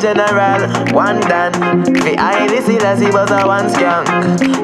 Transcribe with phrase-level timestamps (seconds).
[0.00, 0.60] general,
[0.92, 1.52] one dan.
[1.84, 4.08] The highly as he was a one skunk.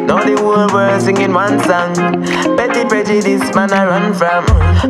[0.09, 1.95] Now the whole world singing one song.
[2.57, 4.45] Petty prejudice, man, I run from.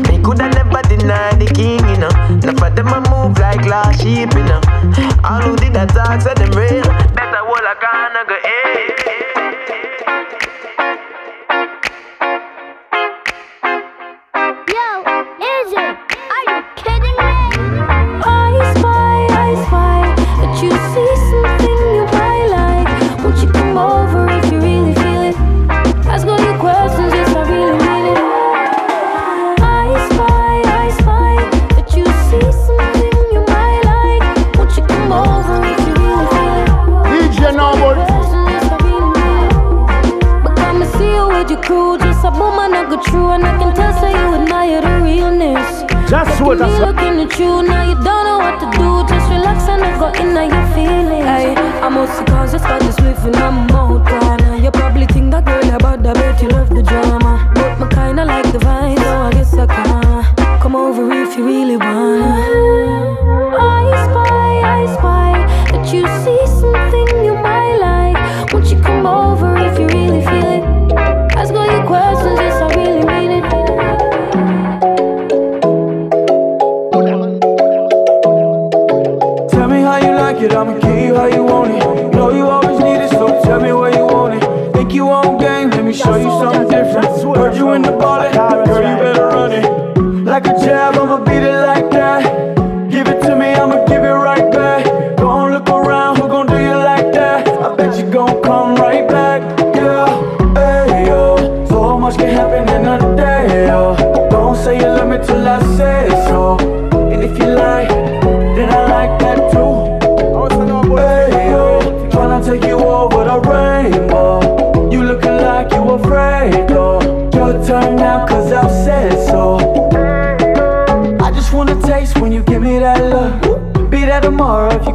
[0.06, 2.15] Me coulda never deny the king, you know.
[2.43, 4.61] Enough of them a move like lost sheep, you know.
[5.24, 7.06] All who did that talk said them real.
[46.62, 46.87] I said.
[46.87, 48.88] looking at you, now you don't know what to do.
[49.09, 51.24] Just relax and I go in now your feelings.
[51.24, 54.57] Hey, I must cause you start this living I'm out corner.
[54.57, 57.51] You probably think that girl about that bet you love the drama.
[57.54, 60.60] But me kinda like the vibe, so I guess I can.
[60.60, 62.55] Come over if you really wanna.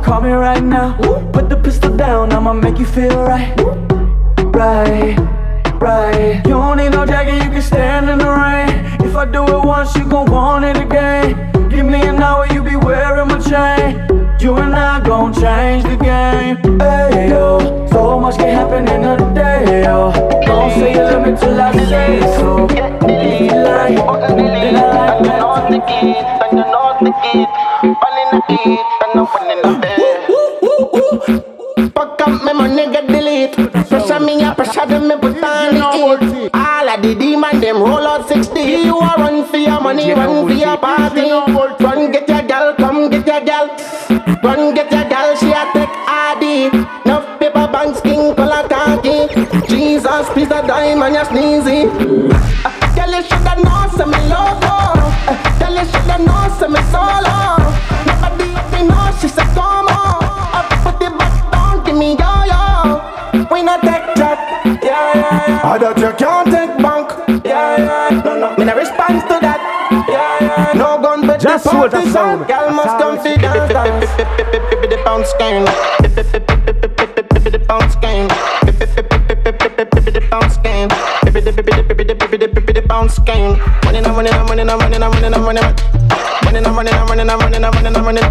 [0.02, 0.98] Call me right now.
[1.32, 3.54] Put the pistol down, I'ma make you feel right.
[4.54, 5.16] Right,
[5.80, 6.42] right.
[6.46, 8.70] You don't need no jacket, you can stand in the rain.
[9.08, 11.70] If I do it once, you gon' want it again.
[11.70, 14.08] Give me an hour, you be wearing my chain.
[14.40, 16.80] You and I gon' change the game.
[16.80, 19.84] Hey yo, so much can happen in a day.
[19.84, 20.12] Yo,
[20.46, 22.40] don't say you love me till I say it.
[22.40, 22.68] so.
[23.12, 23.96] You like,
[24.28, 26.41] then I like that.
[31.12, 33.54] Fuck up my money, get delete.
[33.90, 36.50] Pressure me, I pressure them, me put on the heat.
[36.54, 38.60] All of the demon, them roll out 60.
[38.62, 41.30] You a run for your money, run for your party.
[41.84, 43.68] Run, get your gal, come get your gal.
[44.44, 46.68] Run, get your gal, she a take ID.
[47.06, 49.28] Enough paper banks, king color khaki.
[49.68, 51.90] Jesus, please a diamond, you sneezy.
[52.64, 53.81] Uh, Tell you shoulda know,
[71.64, 72.42] gun, but the what I party sound.
[72.76, 74.12] Must come fi dance, dance.
[74.92, 75.66] The bounce game,
[77.52, 80.88] the bounce game, the bounce game,
[82.74, 83.58] the bounce game.
[83.86, 85.62] Money, no money, no money, no money, no money, no money,
[86.44, 88.22] money, no money, no money, no money, no money, no money.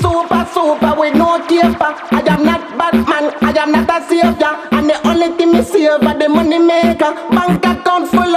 [0.00, 1.94] Super, super with no taper.
[2.10, 2.61] I am not
[3.54, 4.68] Batman, I am not a savior.
[4.72, 7.12] And the only thing me save are the money maker.
[7.30, 8.31] Bank account full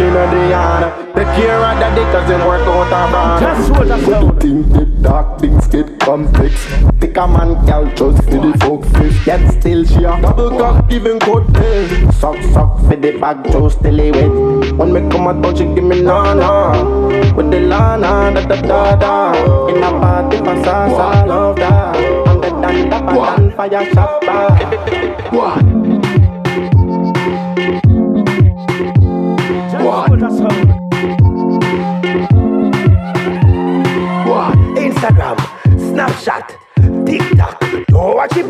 [0.00, 3.10] cause she working on the yard Take care of daddy cause them work out her
[3.10, 4.40] brand Just what I said.
[4.40, 6.54] Things get dark, things get complex.
[7.00, 10.88] Think a man can trust for the folk face Yet still she a double cock
[10.88, 14.74] giving coat tail Suck suck for the bag just still he wet.
[14.76, 18.62] When me come a touch she give me na na With the lana da da
[18.62, 19.68] da da.
[19.68, 21.96] In a party for salsa love that.
[21.96, 25.69] And the dan da ba dan fire shot back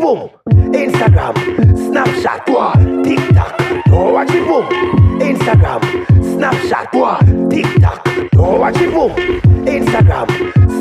[0.01, 0.29] boom.
[0.73, 1.33] Instagram,
[1.75, 4.65] Snapchat, TikTok, don't watch it boom.
[5.19, 5.81] Instagram,
[6.33, 9.11] Snapchat, TikTok, don't watch it boom.
[9.65, 10.27] Instagram,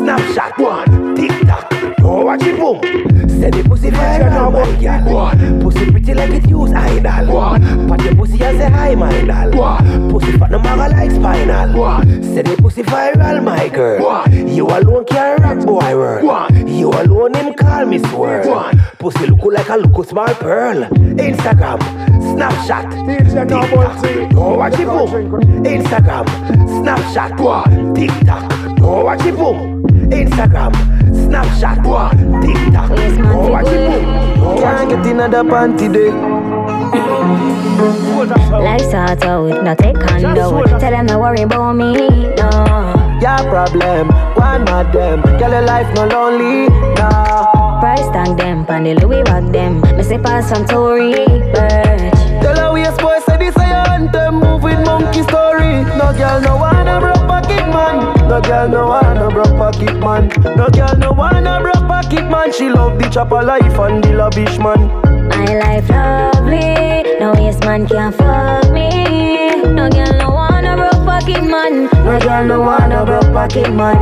[0.00, 2.80] Snapchat, TikTok, don't watch it boom.
[3.28, 5.60] Say the pussy viral, my gal.
[5.62, 7.58] Pussy pretty like it use idol.
[7.88, 9.78] Pat your pussy and say hi, my doll.
[10.10, 12.02] Pussy fat no maga like spinal.
[12.22, 14.24] Say the pussy viral, my girl.
[14.50, 16.68] You alone can rock boy world.
[16.68, 18.46] You alone him call me swerve.
[18.98, 20.82] Pussy look like a look small pearl.
[20.84, 21.78] Instagram,
[22.20, 23.48] Snapchat, TikTok.
[23.48, 25.62] Don't watch it boom.
[25.62, 26.26] Instagram,
[26.66, 28.76] Snapchat, TikTok.
[28.76, 29.82] Don't watch it boom.
[30.10, 30.72] Instagram,
[31.12, 31.76] Snapchat,
[32.42, 32.90] TikTok.
[32.98, 34.58] Yes, man, Don't watch it boom.
[34.58, 36.10] Can't get in the panty day.
[38.50, 40.64] Life's hard out, no take condo.
[40.78, 41.94] Tell them not worry about me,
[42.34, 42.69] no.
[43.20, 45.20] Your problem, one of them.
[45.38, 47.80] Girl, your life no lonely, nah.
[47.80, 49.80] Price tag them, pan the Louis bag them.
[49.96, 51.12] Me say pass from Tory
[51.52, 52.18] Burch.
[52.40, 55.84] Tell her we a boy say this a anthem, moving monkey story.
[56.00, 58.28] No girl no wanna broke pocket man.
[58.28, 60.28] No girl no wanna broke pocket man.
[60.56, 62.52] No girl no wanna broke pocket man.
[62.52, 64.88] She love the chopper life and the lavish man.
[65.28, 68.88] My life lovely, no yes man can't fuck me.
[69.64, 70.29] No girl no
[71.32, 71.84] pocket man.
[72.04, 73.96] No girl no wanna broke pocket man.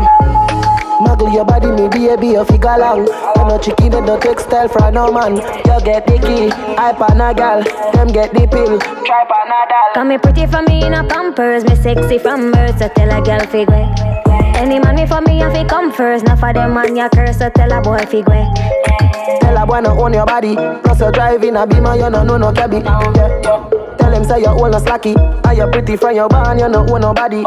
[1.00, 3.06] Muggle your body, me baby, you figure long.
[3.06, 5.36] You no chicken, you no textile for no man.
[5.36, 8.78] You get the key, I pan a gal, them get the pill.
[8.78, 9.94] Try panadol.
[9.94, 13.24] Come me pretty for me in a pampers, me sexy from birth, so tell a
[13.24, 13.86] girl figure.
[14.56, 16.24] Any man me for me, I fi come first.
[16.24, 18.46] Not for them man ya curse, so tell a boy figure.
[19.40, 20.56] Tell a boy no own your body.
[20.56, 22.78] Plus you driving a beamer, you no know no cabby.
[22.78, 23.77] Yeah.
[23.98, 25.14] Tell him say you own no slacky.
[25.46, 27.38] And you pretty from your barn, you no own nobody.
[27.38, 27.44] Me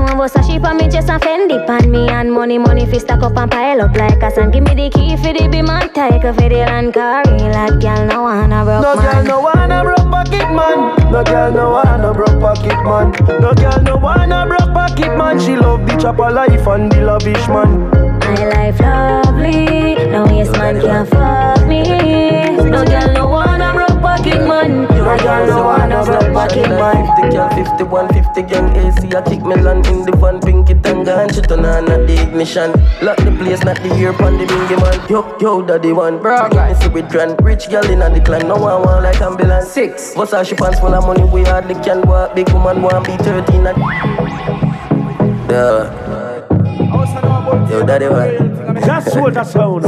[0.00, 2.98] want bust a sheep on me chest and Fendi pan me and money money fi
[2.98, 4.50] stack up and pile up like a sun.
[4.50, 8.06] Give me the key for the be man take for the land carry like girl
[8.06, 10.78] no wanna broke No girl no wanna broke pocket man.
[11.12, 13.06] No girl no wanna broke pocket man.
[13.40, 15.38] No girl no wanna broke pocket man.
[15.40, 17.90] She love the chopper life and the lavish man.
[18.20, 19.53] My life lovely,
[28.34, 29.16] 51, 50 gang AC.
[29.16, 32.72] I kick me land in the van, pinky tanga and shit on not the ignition.
[33.02, 35.08] Lock the place, not the ear pan the bingy man.
[35.08, 36.20] Yo, yo, daddy one.
[36.20, 37.42] Bro, me see with grand.
[37.42, 39.68] Rich girl in the clan, no one want like ambulance.
[39.68, 40.14] Six.
[40.14, 42.34] What's her she pants full of money, we hardly can walk.
[42.34, 43.78] Big woman want be 13 and.
[45.50, 46.00] Yeah.
[47.70, 48.74] Yo, daddy one.
[48.84, 49.84] Just what a sound.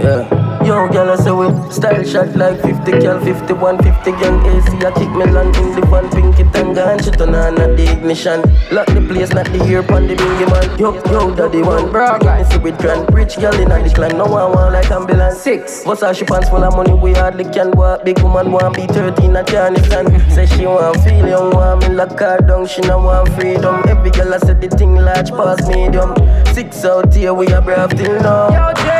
[0.00, 0.47] Yeah.
[0.68, 4.68] Yo, girl, I say we style shot like 50 girl, 51, 50 gang AC.
[4.84, 7.90] I kick me land in the van, pinky tanga and shit on her, not the
[7.90, 8.42] ignition.
[8.70, 10.78] Lock the place, not the ear pan the bingy man.
[10.78, 13.08] Yo, yo, daddy one, bro, me see with grand.
[13.14, 15.38] Rich girl in the clan, no one want like ambulance.
[15.38, 15.86] Six.
[15.86, 18.04] What's her she pants full of money, we hardly can walk.
[18.04, 20.08] Big woman want be 13, I can't stand.
[20.30, 23.88] Say she want feel young, want me lock her down, she no want freedom.
[23.88, 26.12] Every girl I said the thing large past medium.
[26.52, 28.50] Six out here, we are brave till now.
[28.50, 28.97] Yo, J5,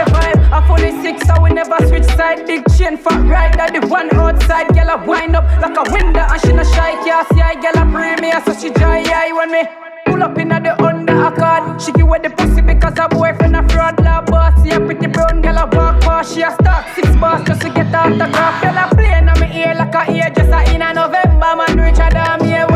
[0.50, 2.46] I fully six, so we never switch side.
[2.46, 4.68] Big chain, fat rider, the one outside.
[4.74, 6.92] Girl, I wind up like a window, and she no shy.
[7.04, 9.62] Can't see I girl, I premier, so she dry eye when me
[10.06, 11.80] pull up in the under accord.
[11.80, 14.54] She give away the pussy because her boyfriend a fraud, la boss.
[14.62, 16.34] See a pretty brown girl, I walk past.
[16.34, 18.62] She a stock six bars just to get autograph.
[18.62, 21.76] Girl, I play on me ear like a ear, just a in a November, man.
[21.76, 22.66] Richard, I'm here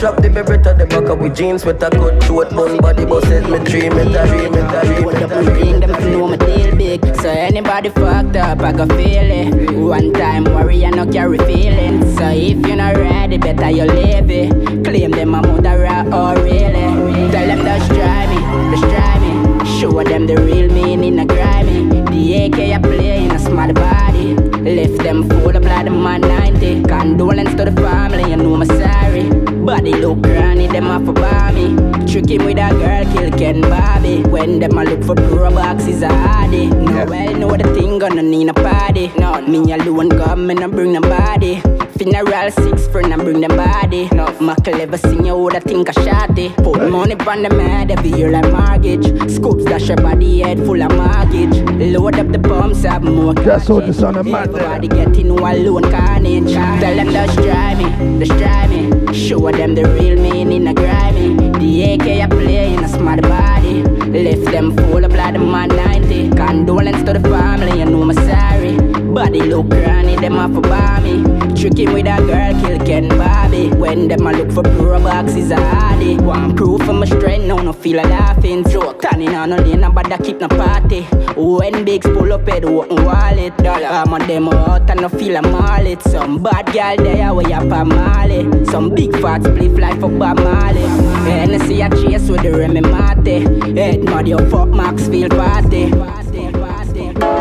[0.00, 2.78] I strap the baby to the back up with jeans with a cut short bun
[2.78, 6.10] body buses me dream it a dream it a dream it a dream Them to
[6.10, 9.76] know me deal big, so anybody fucked up, I go feel it.
[9.76, 12.16] One time worry, I no carry feelings.
[12.16, 14.84] So if you're not ready, better you leave it.
[14.86, 15.76] Claim them a mother
[16.16, 17.30] or really.
[17.30, 18.40] Tell them just try me,
[18.74, 19.66] just try me.
[19.78, 22.00] Show them the real meaning of grimy.
[22.08, 24.49] The AK I play in a smart body.
[24.62, 26.82] Left them full of blood, man 90.
[26.82, 29.30] Condolence to the family, you know me sorry.
[29.64, 31.76] Body look granny, them off a me.
[32.06, 34.22] Trick him with a girl, kill Ken Bobby.
[34.22, 36.66] When them a look for pro boxes, a hardy.
[36.66, 39.10] No, well, know the thing gonna need a party.
[39.18, 41.62] No, me alone come and I bring nobody.
[42.00, 44.08] Funeral six friend and bring them body.
[44.14, 46.48] No, my clever sing you woulda think a shotty.
[46.64, 49.04] Put money on the head every year like mortgage.
[49.30, 51.54] Scoops dash your body head full of mortgage.
[51.92, 55.36] Load up the pumps, have more That's how the son of man Everybody getting no
[55.36, 56.52] alone carnage.
[56.52, 59.14] Tell them just try me, just try me.
[59.14, 61.36] Show them the real meaning of grimy.
[61.60, 63.84] The AK I play in a smart body.
[63.84, 66.30] Left them full of blood, in man 90.
[66.30, 68.89] Condolence to the family, you know me sorry.
[69.14, 71.24] Body look granny, them a balmy.
[71.54, 73.68] Tricking with a girl, kill Ken Bobby.
[73.70, 76.16] When them a look for pro boxes, a hardy.
[76.16, 78.64] One proof of my strength, now no feel a laughing.
[78.70, 81.02] Joke, turning on no lane, nobody keep no party.
[81.36, 83.52] When bigs pull up, head open wallet.
[83.66, 86.00] I'm on them out and no feel a mallet.
[86.02, 88.64] Some bad girl there, way up a Mali.
[88.66, 90.84] Some big fat split like for Bob Marley.
[90.84, 93.76] I see a chase with the Remy Mate.
[93.76, 95.92] Head muddy fuck Maxfield party.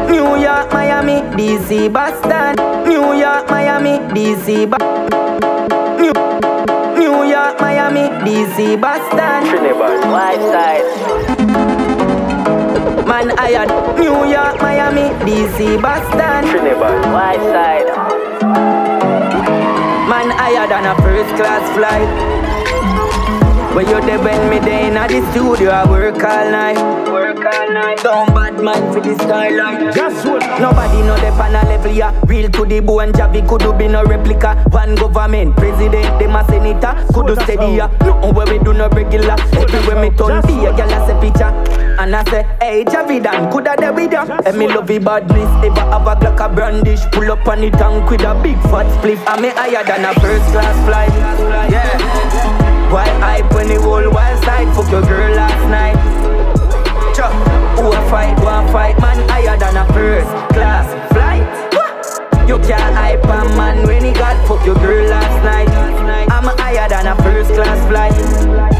[0.09, 2.55] New York, Miami, DC, Boston.
[2.89, 5.39] New York, Miami, DC, Boston.
[6.01, 6.13] New,
[6.97, 9.45] New York, Miami, DC, Boston.
[9.47, 10.85] Trinidad, white side.
[13.05, 16.41] Man, I had New York, Miami, DC, Boston.
[16.49, 17.87] Trinidad, white side.
[20.09, 22.09] Man, had on a first class flight.
[23.75, 26.88] When you there when me there in the studio, I work all night.
[27.39, 27.97] Work all night.
[28.03, 29.93] Don't bad man for the skyline.
[29.93, 30.43] Just what?
[30.59, 32.11] Nobody know the pan a level ya.
[32.25, 34.55] Real to the bone, Javi could do be no replica.
[34.71, 36.93] One government, president, them a senator.
[37.13, 37.87] Could do steady ya.
[38.01, 39.37] No where we do no regular.
[39.55, 41.53] Everywhere me turn be a girl a say picture.
[41.99, 44.25] And I say, hey Javi Dan, coulda there with ya.
[44.45, 45.49] And me love the badness.
[45.63, 47.01] Ever have a Glock a brandish.
[47.11, 49.19] Pull up on the tank with a big fat spliff.
[49.31, 51.09] And me higher than a first class flight.
[51.71, 52.91] Yeah.
[52.91, 56.28] Why hype when the whole wild side fuck your girl last night?
[57.19, 61.43] Who a fight, one fight, man higher than a first class flight.
[62.47, 65.67] You can't hype a man when he got fuck your girl last night.
[66.31, 68.78] I'm higher than a first class flight.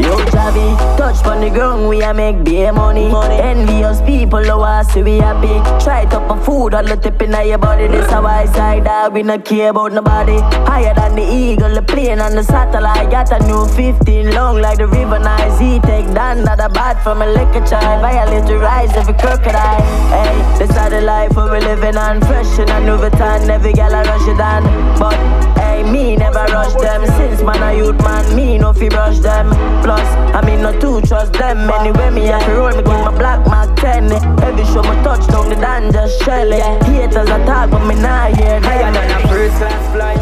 [0.00, 0.66] Yo, Javi,
[0.96, 3.08] touch on the ground, we a make beer money.
[3.08, 3.34] money.
[3.36, 5.60] Envious people, oh, low us, we happy.
[5.84, 7.86] Try top of food, all the tip in your body.
[7.86, 10.38] This a white side, dog, we not care about nobody.
[10.64, 13.10] Higher than the eagle, the plane and the satellite.
[13.10, 15.58] Got a new 15, long like the river nice.
[15.60, 18.00] He take down, not a bad from a liquor child.
[18.00, 19.82] Violate the rise every crocodile.
[20.08, 22.20] Hey, this is the life where we living on.
[22.22, 24.64] Fresh in a new Vuitton, every gal a rush it on.
[24.98, 27.06] But, hey, me never rush them.
[27.06, 29.50] Since man a youth man, me no fi brush them.
[29.82, 31.70] Plus, I mean no two trust them.
[31.70, 34.12] Anyway, me have to roll, me give my black mark 10.
[34.42, 36.82] Every show me touch down the dan just shell it.
[36.84, 40.18] Haters a talk, but me nah hear Higher than a first class flight.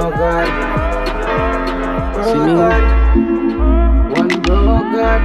[0.00, 0.48] Oh God.
[2.16, 2.54] Oh, See me.
[4.14, 4.62] One bro
[4.94, 5.20] God.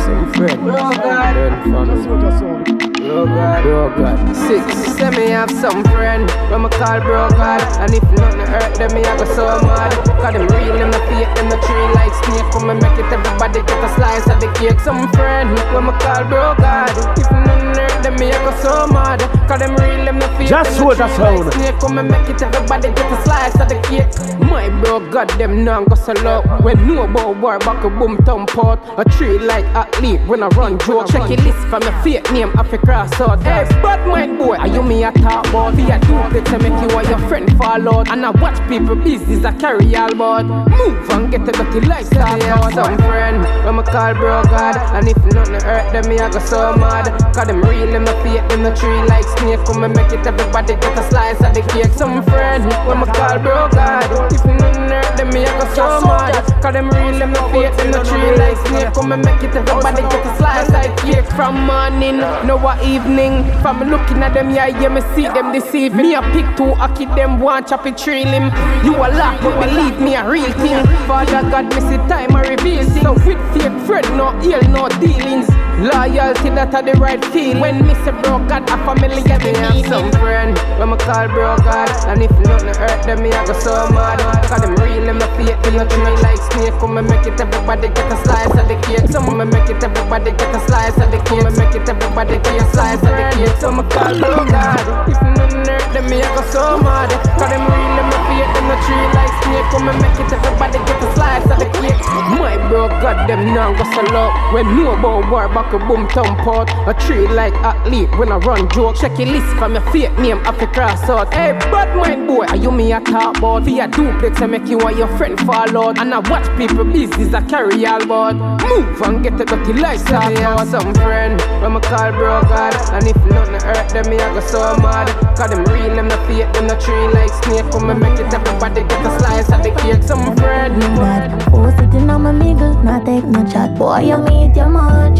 [0.00, 0.60] Some friend.
[0.60, 1.86] Bro oh, God.
[1.86, 2.83] Just what I saw.
[3.04, 3.62] Bro God.
[3.62, 4.36] Bro God.
[4.48, 4.64] Six.
[4.96, 6.24] Say me have some friend.
[6.50, 7.60] When me call bro God.
[7.82, 9.92] And if nothing hurt them, me I go so mad.
[10.20, 12.46] Cause them real, them the fake, them the tree like snake.
[12.52, 14.80] Come and make it everybody get a slice of the cake.
[14.80, 15.50] Some friend.
[15.74, 16.88] When me call bro God.
[17.18, 19.20] If nothing hurt them, me I go so mad.
[19.48, 21.54] Cause them real, them the fake, Just them what the I tree like sound.
[21.54, 21.76] snake.
[21.80, 24.08] Come and make it everybody get a slice of the cake.
[24.48, 26.40] My bro God, them now go so low.
[26.64, 28.80] When know about war, back a boom thumb pot.
[28.98, 31.08] A tree like athlete when I run joke.
[31.08, 33.42] Check your list from your fake name, Africa out.
[33.42, 35.76] Hey, bad mind boy, are you me a talk about?
[35.76, 38.10] Be a duplicate to make you or your friend fall out.
[38.10, 40.46] And I watch people business, I carry all about.
[40.46, 42.72] Move and get a dirty lifestyle out.
[42.72, 44.76] Some friend, when I call bro God.
[44.94, 47.10] And if nothing hurt them, me I go so mad.
[47.34, 49.64] Cause them real, them the fake, them the tree like snake.
[49.66, 51.92] Come and make it everybody get a slice of the cake.
[51.92, 54.32] Some friend, when I call bro God.
[54.32, 56.34] If nothing hurt them, me I go so mad.
[56.62, 58.94] Cause them real, them the fake, them the tree like snake.
[58.94, 61.26] Come and make it everybody get a slice of the cake.
[61.34, 63.44] From morning, no what evening.
[63.60, 65.96] From looking at them, yeah, yeah, me see them deceiving.
[65.96, 68.52] Me a pick two, I keep them one chop it trail him.
[68.84, 70.84] You a laugh, but believe me a real thing.
[71.06, 73.02] Father God, me see time I reveal things.
[73.02, 75.48] So with fake friend, no ill, no dealings.
[75.74, 77.58] Loyalty, that are the right feeling.
[77.58, 80.54] When me say bro God, a family get me have some friend.
[80.78, 84.22] When me call bro God, and if nothing hurt them, me I go so mad.
[84.46, 86.78] Cause them real, them the fake, them not me like snake.
[86.78, 89.10] Come and make it everybody get a slice of the cake.
[89.10, 91.42] Some me make it everybody get a slice of the cake.
[91.42, 93.56] Come and make it everybody get a slice of the cake.
[93.62, 97.10] So me call bro God, if nothing hurt them, me I go so mad.
[97.38, 99.66] Cause them real, them the fake, them not tree like snake.
[99.70, 102.00] Come and make it everybody get a slice of the cake.
[102.38, 104.30] My bro got them now go so low.
[104.52, 106.70] When know about war, back a boom thumb pot.
[106.88, 108.96] A tree like athlete when I run joke.
[108.96, 111.32] Check your list from your fake name, Africa out.
[111.34, 113.64] Hey, bad mind boy, are you me a talk about?
[113.64, 115.98] Be a duplex and make you and your friend fall out.
[115.98, 118.34] And I watch people business, I carry all about.
[118.68, 120.66] Move and get a dirty lifestyle out.
[120.68, 122.74] Some friend, when I call bro God.
[122.92, 125.08] And if nothing hurt them, me I go so mad.
[125.36, 127.70] Cause them real, them the fake, them the tree like snake.
[127.72, 130.02] Come and make it everybody get a slice and they cake.
[130.02, 130.80] Some friend.
[130.98, 133.76] that Oh, sitting on my mingle, not take no chat.
[133.76, 135.18] Boy, you meet your much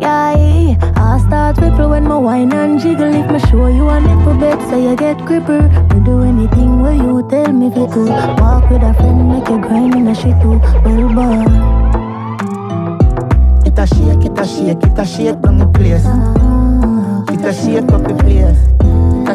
[0.00, 3.14] Yeah, I start ripple when my wine and jiggle.
[3.14, 5.62] If me show you a nipple bed, so you get gripper
[5.94, 8.08] Me do anything where you tell me if you could
[8.40, 10.60] Walk with a friend, make you grind in a shit too.
[10.84, 11.44] Well, boy.
[13.66, 16.04] It a shake, it a shake, it a shake down the place.
[16.04, 17.32] Uh-huh.
[17.32, 18.75] It a shake up the place.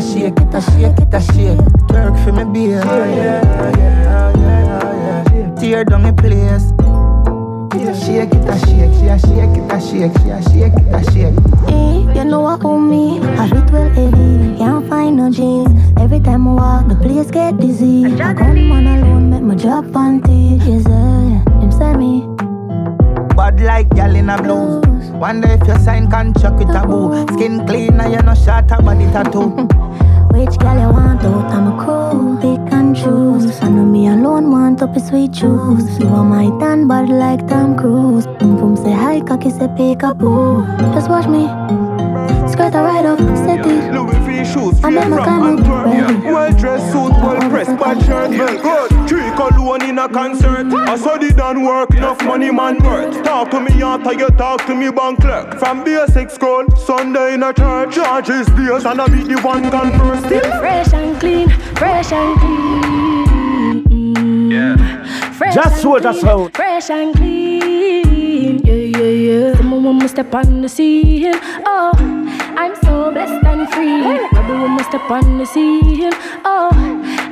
[0.01, 1.58] A shake it, a shake it, a shake.
[1.88, 2.79] Twerk for me, beer.
[2.79, 5.55] Yeah, yeah, yeah, yeah, yeah.
[5.55, 6.72] Tear down the place.
[8.01, 11.12] Shake it, a shake, she a shake it, a shake, she a shake it, a
[11.12, 11.70] shake.
[11.70, 13.20] Hey, you know what own me?
[13.38, 15.67] Have it well heavy, can't find no G's.
[15.98, 18.05] Every time I walk, the place get dizzy.
[18.22, 20.58] I come on alone, make my job panty.
[20.65, 22.25] Yes, eh, them say me.
[23.36, 24.90] Bad like gal in a blue.
[25.10, 27.25] Wonder if your sign can chuck with a boo.
[27.34, 29.50] Skin clean and you no short a body tattoo.
[30.31, 31.51] Which girl you want out?
[31.51, 33.60] I'm a cool, pick and choose.
[33.62, 36.00] I know me alone want up a sweet juice.
[36.00, 38.27] You are my tan bad like Tom Cruise.
[38.39, 40.65] Boom boom say hi, cocky say pick up boo.
[40.93, 41.48] Just watch me.
[42.51, 43.93] Skirt a ride up, set it.
[43.93, 47.77] Louis V shoes, And then straight my from kind of Well dressed, suit, well pressed,
[47.77, 48.90] bad shirt, well good.
[50.01, 50.65] Three cologne in a concert.
[50.89, 53.24] I saw the done work, enough money man worth.
[53.24, 55.58] Talk to me after you talk to me bank clerk.
[55.60, 57.96] From basic school, Sunday in a church.
[57.96, 60.25] Charges days and I be the one gone first.
[60.27, 64.51] Fresh and clean, fresh and clean.
[64.51, 64.77] Yeah.
[65.34, 66.53] Fresh Just and what a clean, sound.
[66.55, 68.60] Fresh and clean.
[68.65, 69.55] Yeah, yeah, yeah.
[69.55, 71.34] Someone want me step on the scene.
[71.65, 71.91] Oh,
[72.61, 74.03] I'm so blessed and free.
[74.37, 76.11] Every woman step on the scene.
[76.45, 76.69] Oh,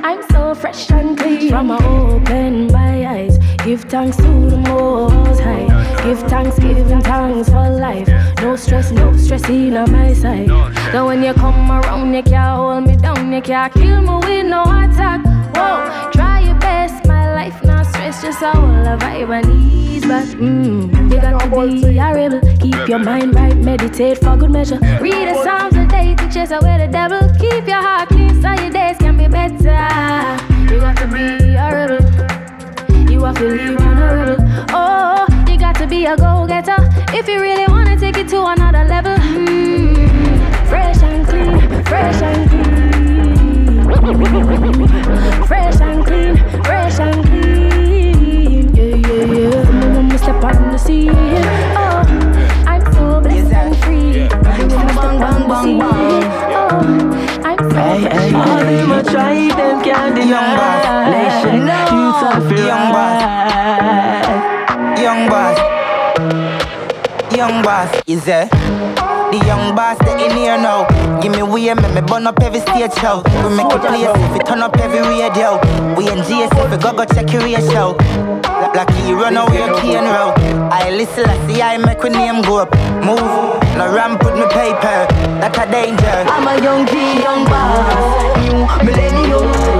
[0.02, 1.48] I'm so fresh and clean.
[1.48, 5.68] From I open my eyes, give thanks to the Most High.
[6.02, 8.08] Give thanks, giving thanks for life.
[8.42, 10.48] No stress, no stress in on my side.
[10.48, 14.46] Now when you come around, you can't hold me down, you can't kill me with
[14.46, 15.24] no attack.
[15.54, 17.79] Whoa, try your best, my life not
[18.12, 19.02] stress, just a whole of
[19.46, 20.02] ease.
[20.06, 22.40] But mm, you got to be a rebel.
[22.58, 24.78] Keep your mind right, meditate for good measure.
[25.00, 27.20] Read the Psalms a day to chase away the devil.
[27.38, 29.56] Keep your heart clean so your days can be better.
[30.72, 32.00] You got to be a rebel.
[33.10, 34.36] You have to live on a rebel.
[34.70, 36.76] Oh, you got to be a go-getter
[37.12, 39.14] if you really wanna take it to another level.
[39.14, 43.84] Mm, fresh and clean, fresh and clean,
[45.46, 47.79] fresh and clean, fresh and clean.
[67.50, 68.46] Young boss, is there?
[68.46, 70.86] The young boss, they in here now.
[71.20, 73.24] Give me way, make me burn up every stage show.
[73.42, 75.58] We make it place if we turn up every radio.
[75.98, 77.98] We in GSF, we go go check your ratio.
[78.70, 80.30] Like you run away, key and row.
[80.70, 82.72] I listen, I see, I make we name go up.
[83.02, 83.18] Move,
[83.74, 85.10] no ramp with me paper.
[85.42, 86.06] That's a danger.
[86.06, 89.79] I'm a young G, young boss, new millennium.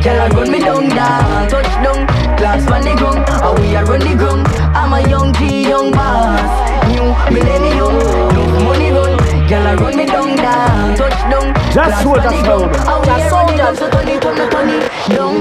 [0.00, 3.24] Love money run, girl I run me down, down, touch down, class on the ground,
[3.28, 4.46] and we a run the ground.
[4.74, 6.40] I'm a young G, young boss,
[6.88, 7.94] new millennium.
[8.00, 9.12] Love money run,
[9.48, 12.74] girl I run me down, down, touch down, Just class what on a the ground,
[12.76, 13.06] sound.
[13.06, 13.76] and we a run the ground.
[13.78, 14.80] So turn it, turn it, turn it
[15.16, 15.38] down.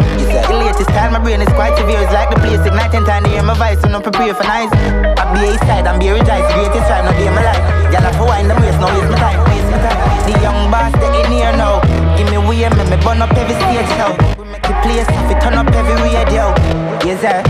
[0.50, 2.02] The latest style, my brain is quite severe.
[2.02, 4.72] It's like the place igniting time to hear my voice, so no prepare for nice.
[4.74, 7.62] I be A side and be rejoice, greatest time, no day my life.
[7.94, 10.00] Y'all have to wind them waist, no waste my time, waste my time.
[10.28, 11.80] The young boss, they in here now.
[12.18, 14.49] Give me way, make me burn up every stage show.
[14.70, 16.54] We make the place, if it turn up every radio.
[17.02, 17.42] Yes, sir.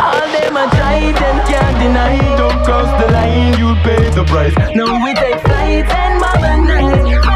[0.00, 2.16] All them a try, them can't deny.
[2.36, 4.54] Don't cross the line, you'll pay the price.
[4.74, 7.26] Now we take flight and modernize.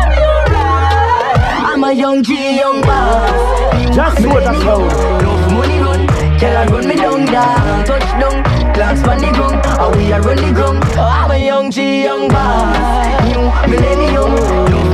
[1.69, 3.95] I'm a young G, young boss.
[3.95, 4.89] Just what a sound.
[5.23, 6.07] Love money run,
[6.39, 10.23] girl I run me down, down, touch down, clocks on the ground, and we are
[10.23, 10.83] run the ground.
[10.97, 14.92] Oh, I'm a young G, young boss, new millennium.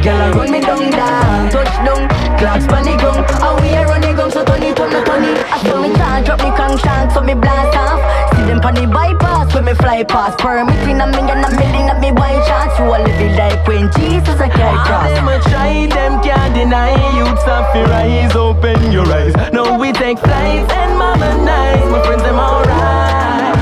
[0.00, 2.08] run, girl I run me down, down, touch down,
[2.38, 4.32] clocks on the ground, and we are run the ground.
[4.32, 5.44] So turn it, turn it, turn it.
[5.52, 8.00] I saw me charge, drop me crankshank, so me blast off.
[8.34, 10.38] See them pon the bypass when me fly past.
[10.38, 12.78] Permitting a million, a million, a me white chance.
[12.78, 15.10] You all live like when Jesus a carry All cross.
[15.12, 16.96] them a try, them can't deny.
[17.16, 19.34] Youths have to rise, open your eyes.
[19.52, 21.84] Now we take flights and mama nice.
[21.92, 23.59] My friends, them alright.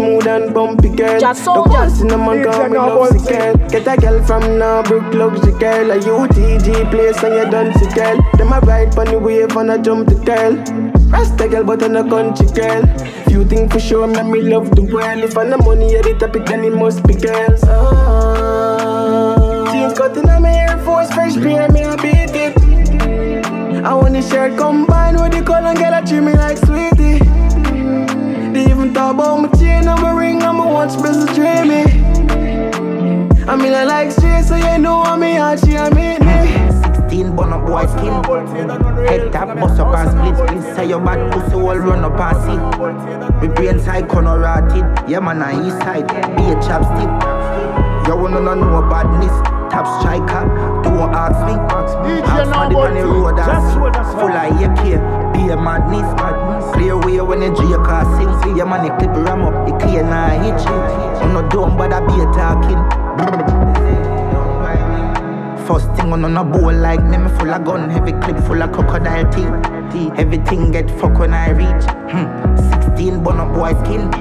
[0.00, 1.20] Smooth and bumpy girl.
[1.20, 3.68] Just the so the man come me love the girl.
[3.68, 5.90] Get a girl from Norbrook, luxury girl.
[5.90, 8.16] A UTG place and you done see girl.
[8.38, 10.56] Them a ride on the wave and a jump the girl.
[11.10, 12.82] Rasta girl, but on a country girl.
[13.28, 15.22] Few things for sure, make me love the world.
[15.22, 17.62] If I no money at the topic, then it must be girls.
[17.64, 19.68] Ah.
[19.70, 22.56] Jeans cutting on my Air Force, fresh pair, me a beat it.
[23.84, 26.89] I want the shirt combined with the color, girl, I treat me like sweetie.
[28.52, 31.84] They even talk about my chain and my ring and my watch, best dreamy.
[33.46, 36.18] I mean, I like straight, so you know I'm me, and she and me.
[36.18, 36.60] me.
[37.10, 38.64] 16 bun up up boy skin.
[39.06, 40.56] Head tap, bust up and split.
[40.56, 43.46] Inside your bad pussy all run up and see.
[43.46, 44.84] Me brain side corner rotted.
[45.08, 46.06] Yeah man, on east side.
[46.08, 47.10] Be a chapstick.
[48.06, 49.32] You wanna know about badness.
[49.70, 50.46] Top striker,
[50.82, 51.54] don't ask me.
[51.70, 55.19] Ask for the on the road and full of AK.
[55.32, 56.08] Be a madness.
[56.14, 58.30] But clear way when the J car sing.
[58.42, 59.66] See your money clip ram up.
[59.66, 60.76] The clear now hit you.
[61.22, 62.80] I'm not dumb, but I be a talking.
[65.66, 68.72] First thing on a bowl like me, me full of gun, heavy clip full of
[68.72, 70.14] crocodile teeth.
[70.18, 71.84] Everything get fuck when I reach.
[72.10, 72.56] Hmm.
[72.82, 74.12] 16 bun up boy skin.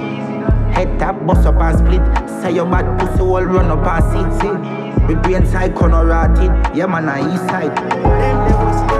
[0.71, 2.01] Head tap, bust up and split.
[2.41, 5.07] Say your bad pussy all run up and see.
[5.07, 6.51] Me brain side corner rotted.
[6.75, 8.98] Yeah man, I east side.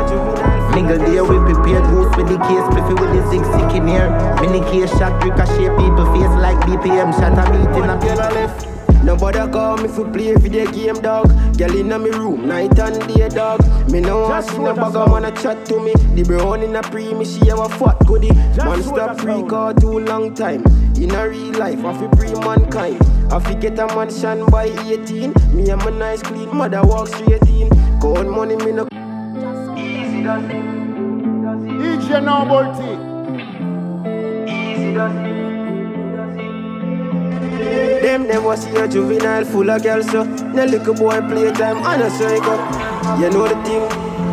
[0.79, 4.09] Nigga there we prepared goose with the case Spliffy with the zig sick in here
[4.39, 8.65] Mini case shot ricochet people face like BPM shot a beat in a left
[9.03, 11.27] Nobody call me for play video game, dog.
[11.57, 13.61] Girl inna me room, night and day, dog.
[13.89, 15.93] Me no want see no bugger wanna chat to me.
[16.15, 18.33] The brown in a pre, me she have a fat goodie.
[18.57, 20.65] Man stop free car too long time.
[20.97, 23.01] In a real life, I feel pre mankind.
[23.31, 25.33] I fi get a mansion by 18.
[25.55, 27.69] Me and my nice clean mother walk straight in.
[27.99, 29.08] Go money, me no.
[30.19, 30.51] Easy does it.
[31.79, 32.79] DJ Nobul T.
[34.51, 35.21] Easy does it.
[38.01, 42.09] Them never see a juvenile full of girls, so no little boy playtime and a
[42.09, 42.59] cycle.
[43.21, 43.83] You know the thing,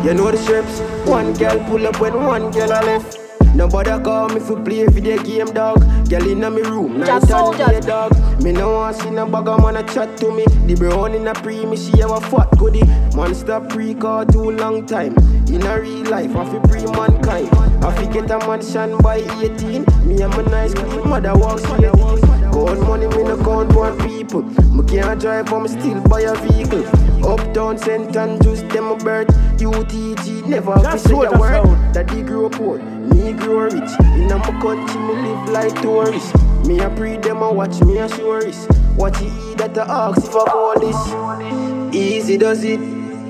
[0.05, 0.81] you know the strips.
[1.07, 3.26] One girl pull up when one girl a left.
[3.55, 5.79] Nobody call me for play video game, dog.
[6.09, 8.13] Girl inna me room, night and day, dog.
[8.43, 10.45] Me no want see no bugger man a chat to me.
[10.65, 12.85] The brown in a pre, me she have a fat goodie.
[13.15, 15.15] Man stop pre car too long time.
[15.47, 17.49] In a real life, I fi pre mankind.
[17.83, 19.85] I fi get a mansion by 18.
[20.05, 22.26] Me and my nice clean mother walk straight in.
[22.57, 24.41] Count money, me no count one people.
[24.41, 26.83] Me can't drive, but me still buy a vehicle.
[27.23, 28.15] Uptown, St.
[28.15, 29.27] Andrews, them a bird.
[29.57, 31.93] UTG never fi say a word.
[31.93, 33.91] That they grow poor, me grow rich.
[33.99, 36.33] In my country, me live like tourist.
[36.65, 38.65] Me a pre them a watch me a this.
[38.95, 41.95] What you eat that I ask if I call this.
[41.95, 42.79] Easy does it.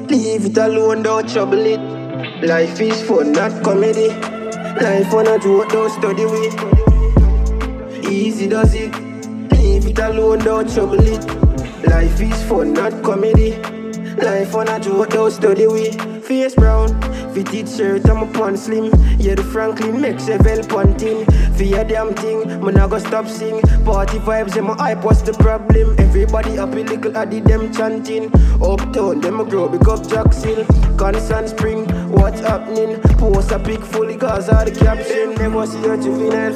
[0.09, 1.81] Leave it alone, don't trouble it.
[2.43, 4.07] Life is fun, not comedy.
[4.07, 6.77] Life on a joke, don't study with.
[8.09, 8.87] Easy does it.
[9.88, 11.26] It alone, don't trouble it.
[11.88, 13.56] Life is fun, not comedy.
[14.17, 16.26] Life on a joke, don't study with.
[16.26, 16.89] Face brown,
[17.34, 18.91] fitted shirt, I'm a pan slim.
[19.17, 21.26] Yeah, the Franklin makes a well panting.
[21.58, 23.62] Your damn thing, man, I go stop sing.
[23.84, 25.95] Party vibes, in my hype, what's the problem?
[26.00, 28.32] Everybody happy, little addy them chanting.
[28.62, 30.65] Uptown, them a grow, big up Jackson.
[30.97, 33.02] Constant spring, what's happening?
[33.17, 35.36] Post a pic fully, cause all the caption.
[35.36, 36.54] Never see a juvenile